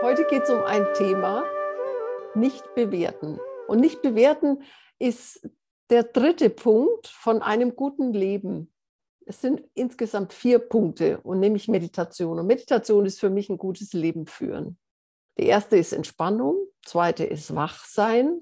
[0.00, 1.44] Heute geht es um ein Thema,
[2.36, 3.40] nicht bewerten.
[3.66, 4.62] Und nicht bewerten
[5.00, 5.50] ist
[5.90, 8.72] der dritte Punkt von einem guten Leben.
[9.26, 12.38] Es sind insgesamt vier Punkte und nämlich Meditation.
[12.38, 14.78] Und Meditation ist für mich ein gutes Leben führen.
[15.36, 16.56] Die erste ist Entspannung,
[16.86, 18.40] zweite ist Wachsein,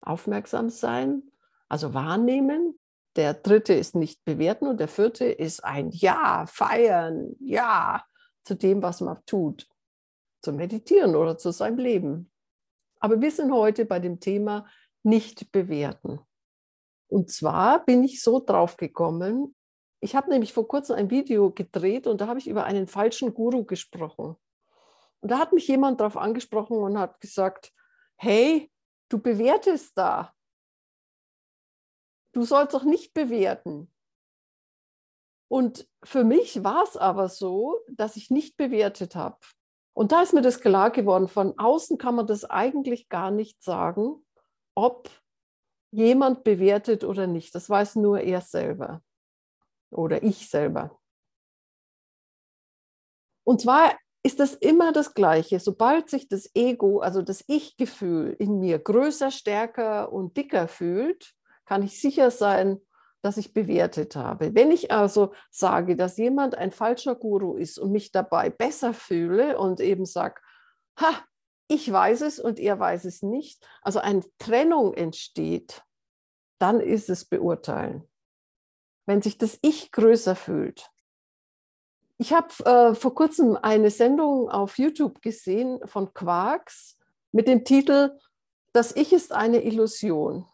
[0.00, 1.24] aufmerksam sein,
[1.68, 2.78] also wahrnehmen.
[3.16, 8.04] Der dritte ist nicht bewerten und der vierte ist ein Ja, feiern, Ja
[8.44, 9.66] zu dem, was man tut
[10.44, 12.30] zu meditieren oder zu seinem Leben.
[13.00, 14.66] Aber wir sind heute bei dem Thema
[15.02, 16.20] nicht bewerten.
[17.08, 19.54] Und zwar bin ich so drauf gekommen,
[20.00, 23.32] ich habe nämlich vor kurzem ein Video gedreht und da habe ich über einen falschen
[23.32, 24.36] Guru gesprochen.
[25.20, 27.72] Und da hat mich jemand darauf angesprochen und hat gesagt,
[28.16, 28.70] hey,
[29.08, 30.34] du bewertest da.
[32.32, 33.90] Du sollst doch nicht bewerten.
[35.48, 39.38] Und für mich war es aber so, dass ich nicht bewertet habe.
[39.94, 43.62] Und da ist mir das klar geworden, von außen kann man das eigentlich gar nicht
[43.62, 44.24] sagen,
[44.74, 45.08] ob
[45.92, 47.54] jemand bewertet oder nicht.
[47.54, 49.02] Das weiß nur er selber
[49.90, 50.98] oder ich selber.
[53.44, 55.60] Und zwar ist das immer das Gleiche.
[55.60, 61.34] Sobald sich das Ego, also das Ich-Gefühl in mir größer, stärker und dicker fühlt,
[61.66, 62.80] kann ich sicher sein,
[63.24, 64.54] dass ich bewertet habe.
[64.54, 69.56] Wenn ich also sage, dass jemand ein falscher Guru ist und mich dabei besser fühle
[69.56, 70.42] und eben sage,
[71.00, 71.24] ha,
[71.66, 75.82] ich weiß es und er weiß es nicht, also eine Trennung entsteht,
[76.58, 78.06] dann ist es beurteilen.
[79.06, 80.90] Wenn sich das Ich größer fühlt.
[82.18, 86.98] Ich habe äh, vor kurzem eine Sendung auf YouTube gesehen von Quarks
[87.32, 88.18] mit dem Titel
[88.74, 90.46] Das Ich ist eine Illusion.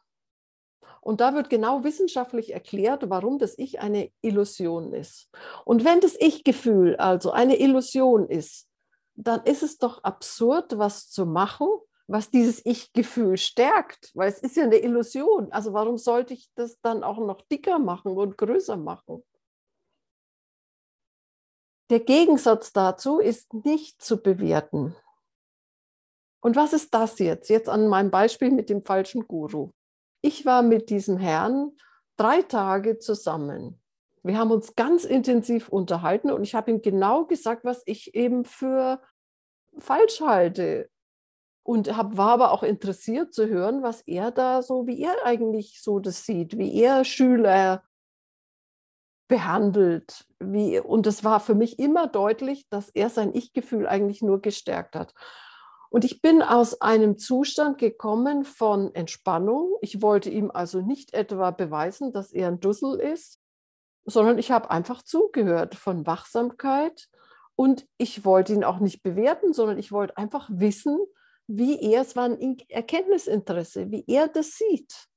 [1.00, 5.30] Und da wird genau wissenschaftlich erklärt, warum das Ich eine Illusion ist.
[5.64, 8.68] Und wenn das Ich-Gefühl also eine Illusion ist,
[9.14, 11.68] dann ist es doch absurd, was zu machen,
[12.06, 15.50] was dieses Ich-Gefühl stärkt, weil es ist ja eine Illusion.
[15.52, 19.22] Also warum sollte ich das dann auch noch dicker machen und größer machen?
[21.90, 24.94] Der Gegensatz dazu ist nicht zu bewerten.
[26.40, 27.50] Und was ist das jetzt?
[27.50, 29.70] Jetzt an meinem Beispiel mit dem falschen Guru.
[30.22, 31.72] Ich war mit diesem Herrn
[32.16, 33.80] drei Tage zusammen.
[34.22, 38.44] Wir haben uns ganz intensiv unterhalten und ich habe ihm genau gesagt, was ich eben
[38.44, 39.00] für
[39.78, 40.90] falsch halte.
[41.62, 45.80] Und hab, war aber auch interessiert zu hören, was er da so, wie er eigentlich
[45.82, 47.84] so das sieht, wie er Schüler
[49.28, 50.26] behandelt.
[50.40, 54.96] Wie, und es war für mich immer deutlich, dass er sein Ich-Gefühl eigentlich nur gestärkt
[54.96, 55.14] hat.
[55.90, 59.76] Und ich bin aus einem Zustand gekommen von Entspannung.
[59.82, 63.40] Ich wollte ihm also nicht etwa beweisen, dass er ein Dussel ist,
[64.04, 67.08] sondern ich habe einfach zugehört von Wachsamkeit.
[67.56, 70.98] Und ich wollte ihn auch nicht bewerten, sondern ich wollte einfach wissen,
[71.48, 75.08] wie er, es war ein Erkenntnisinteresse, wie er das sieht.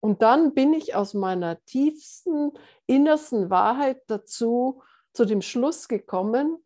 [0.00, 2.52] Und dann bin ich aus meiner tiefsten,
[2.86, 4.80] innersten Wahrheit dazu,
[5.12, 6.64] zu dem Schluss gekommen,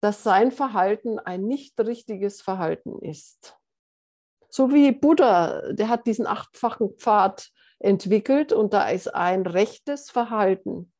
[0.00, 3.56] dass sein Verhalten ein nicht richtiges Verhalten ist.
[4.48, 10.92] So wie Buddha, der hat diesen achtfachen Pfad entwickelt und da ist ein rechtes Verhalten.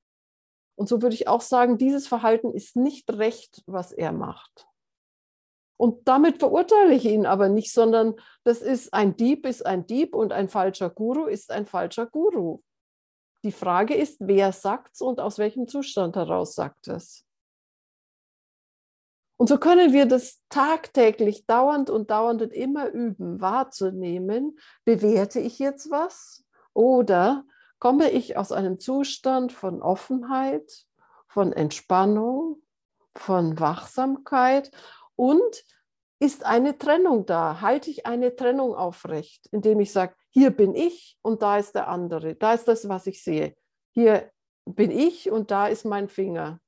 [0.77, 4.67] Und so würde ich auch sagen, dieses Verhalten ist nicht recht, was er macht.
[5.79, 8.15] Und damit verurteile ich ihn aber nicht, sondern
[8.45, 12.61] das ist ein Dieb ist ein Dieb und ein falscher Guru ist ein falscher Guru.
[13.45, 17.26] Die Frage ist, wer sagt es und aus welchem Zustand heraus sagt es.
[19.37, 25.59] Und so können wir das tagtäglich dauernd und dauernd und immer üben, wahrzunehmen, bewerte ich
[25.59, 27.45] jetzt was oder
[27.79, 30.87] komme ich aus einem Zustand von Offenheit,
[31.29, 32.63] von Entspannung,
[33.15, 34.71] von Wachsamkeit
[35.17, 35.65] und
[36.19, 37.61] ist eine Trennung da?
[37.61, 41.89] Halte ich eine Trennung aufrecht, indem ich sage, hier bin ich und da ist der
[41.89, 43.55] andere, da ist das, was ich sehe.
[43.93, 44.31] Hier
[44.65, 46.61] bin ich und da ist mein Finger.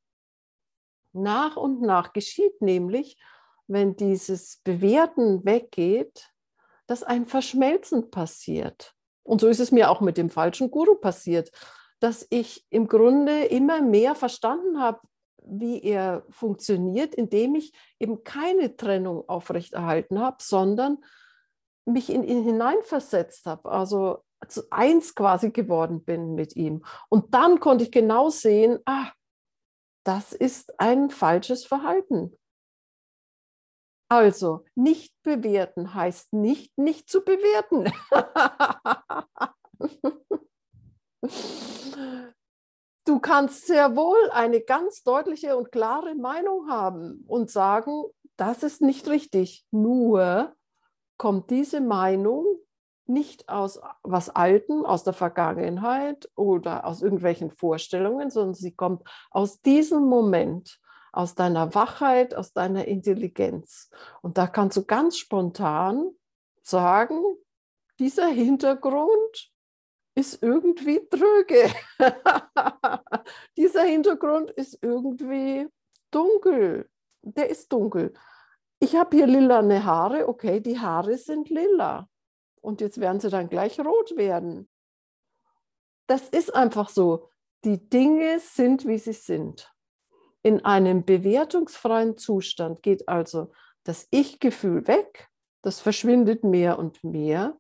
[1.23, 3.19] Nach und nach geschieht nämlich,
[3.67, 6.33] wenn dieses Bewerten weggeht,
[6.87, 8.95] dass ein Verschmelzen passiert.
[9.23, 11.51] Und so ist es mir auch mit dem falschen Guru passiert,
[12.01, 15.01] dass ich im Grunde immer mehr verstanden habe,
[15.45, 20.99] wie er funktioniert, indem ich eben keine Trennung aufrechterhalten habe, sondern
[21.85, 24.25] mich in ihn hineinversetzt habe, also
[24.71, 26.85] eins quasi geworden bin mit ihm.
[27.09, 29.11] Und dann konnte ich genau sehen, ah,
[30.09, 32.35] das ist ein falsches Verhalten.
[34.11, 37.93] Also, nicht bewerten heißt nicht, nicht zu bewerten.
[43.05, 48.05] du kannst sehr wohl eine ganz deutliche und klare Meinung haben und sagen,
[48.39, 49.67] das ist nicht richtig.
[49.71, 50.57] Nur
[51.19, 52.47] kommt diese Meinung
[53.09, 59.61] nicht aus was Alten, aus der Vergangenheit oder aus irgendwelchen Vorstellungen, sondern sie kommt aus
[59.61, 60.81] diesem Moment,
[61.13, 63.91] aus deiner Wachheit, aus deiner Intelligenz.
[64.23, 66.11] Und da kannst du ganz spontan
[66.61, 67.21] sagen,
[67.99, 69.51] dieser Hintergrund
[70.15, 71.73] ist irgendwie tröge.
[73.57, 75.67] dieser Hintergrund ist irgendwie
[76.11, 76.89] dunkel.
[77.23, 78.13] Der ist dunkel.
[78.81, 82.09] Ich habe hier lilane Haare, okay, die Haare sind lila.
[82.61, 84.69] Und jetzt werden sie dann gleich rot werden.
[86.07, 87.29] Das ist einfach so.
[87.65, 89.73] Die Dinge sind, wie sie sind.
[90.43, 93.53] In einem bewertungsfreien Zustand geht also
[93.85, 95.29] das Ich-Gefühl weg,
[95.63, 97.59] das verschwindet mehr und mehr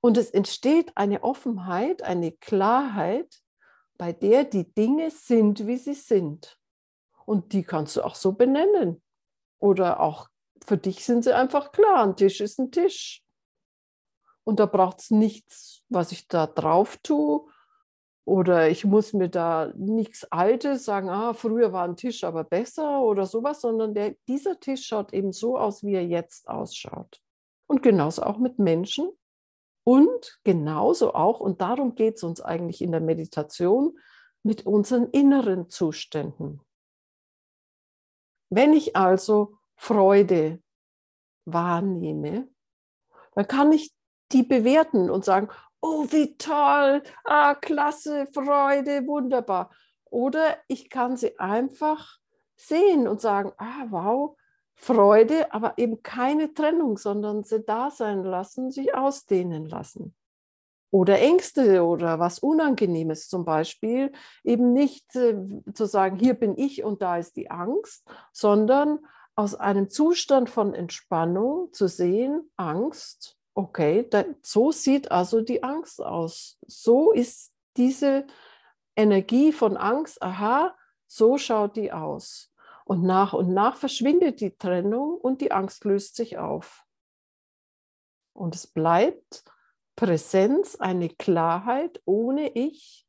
[0.00, 3.40] und es entsteht eine Offenheit, eine Klarheit,
[3.96, 6.58] bei der die Dinge sind, wie sie sind.
[7.26, 9.02] Und die kannst du auch so benennen.
[9.58, 10.28] Oder auch
[10.64, 12.04] für dich sind sie einfach klar.
[12.04, 13.24] Ein Tisch ist ein Tisch.
[14.48, 17.44] Und da braucht es nichts, was ich da drauf tue.
[18.24, 23.02] Oder ich muss mir da nichts Altes sagen, ah, früher war ein Tisch aber besser
[23.02, 27.20] oder sowas, sondern der, dieser Tisch schaut eben so aus, wie er jetzt ausschaut.
[27.66, 29.10] Und genauso auch mit Menschen.
[29.84, 33.98] Und genauso auch, und darum geht es uns eigentlich in der Meditation,
[34.42, 36.62] mit unseren inneren Zuständen.
[38.48, 40.62] Wenn ich also Freude
[41.44, 42.48] wahrnehme,
[43.34, 43.97] dann kann ich
[44.32, 45.48] die bewerten und sagen,
[45.80, 49.70] oh, wie toll, ah, klasse, Freude, wunderbar.
[50.04, 52.18] Oder ich kann sie einfach
[52.56, 54.36] sehen und sagen, ah, wow,
[54.74, 60.14] Freude, aber eben keine Trennung, sondern sie da sein lassen, sich ausdehnen lassen.
[60.90, 65.36] Oder Ängste oder was Unangenehmes zum Beispiel, eben nicht äh,
[65.74, 69.00] zu sagen, hier bin ich und da ist die Angst, sondern
[69.34, 76.00] aus einem Zustand von Entspannung zu sehen, Angst, okay, da, so sieht also die Angst
[76.00, 76.60] aus.
[76.68, 78.24] So ist diese
[78.94, 80.76] Energie von Angst, aha,
[81.08, 82.54] so schaut die aus.
[82.84, 86.86] Und nach und nach verschwindet die Trennung und die Angst löst sich auf.
[88.32, 89.42] Und es bleibt
[89.96, 93.08] Präsenz, eine Klarheit ohne Ich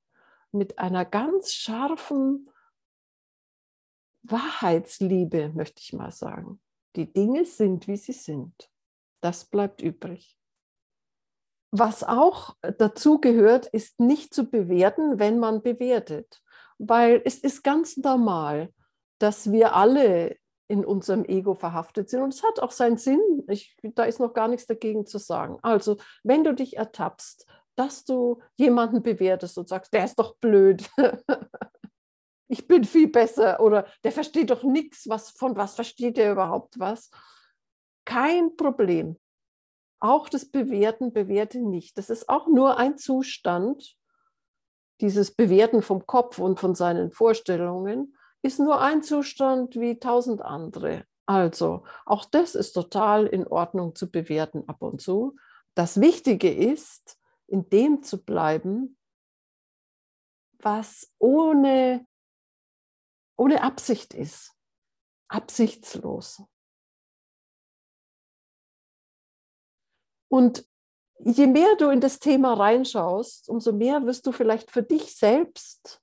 [0.52, 2.50] mit einer ganz scharfen
[4.24, 6.60] Wahrheitsliebe, möchte ich mal sagen.
[6.96, 8.72] Die Dinge sind, wie sie sind.
[9.22, 10.39] Das bleibt übrig.
[11.72, 16.42] Was auch dazu gehört, ist nicht zu bewerten, wenn man bewertet,
[16.80, 18.74] weil es ist ganz normal,
[19.20, 20.36] dass wir alle
[20.68, 23.20] in unserem Ego verhaftet sind und es hat auch seinen Sinn.
[23.48, 25.58] Ich, da ist noch gar nichts dagegen zu sagen.
[25.62, 27.46] Also, wenn du dich ertappst,
[27.76, 30.90] dass du jemanden bewertest und sagst, der ist doch blöd,
[32.48, 36.80] ich bin viel besser oder der versteht doch nichts, was, von was versteht er überhaupt
[36.80, 37.10] was?
[38.06, 39.18] Kein Problem.
[40.00, 41.98] Auch das Bewerten bewerte nicht.
[41.98, 43.96] Das ist auch nur ein Zustand.
[45.02, 51.06] Dieses Bewerten vom Kopf und von seinen Vorstellungen ist nur ein Zustand wie tausend andere.
[51.26, 55.36] Also, auch das ist total in Ordnung zu bewerten ab und zu.
[55.76, 58.98] Das Wichtige ist, in dem zu bleiben,
[60.60, 62.06] was ohne,
[63.38, 64.54] ohne Absicht ist,
[65.28, 66.44] absichtslos.
[70.30, 70.66] Und
[71.20, 76.02] je mehr du in das Thema reinschaust, umso mehr wirst du vielleicht für dich selbst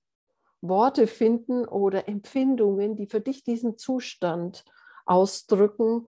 [0.61, 4.65] Worte finden oder Empfindungen, die für dich diesen Zustand
[5.07, 6.07] ausdrücken,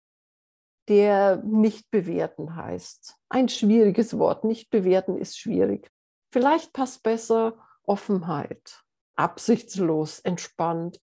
[0.87, 3.15] der nicht bewerten heißt.
[3.29, 5.89] Ein schwieriges Wort, nicht bewerten ist schwierig.
[6.31, 8.83] Vielleicht passt besser Offenheit,
[9.15, 10.99] absichtslos, entspannt.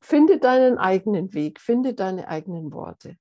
[0.00, 3.16] Finde deinen eigenen Weg, finde deine eigenen Worte.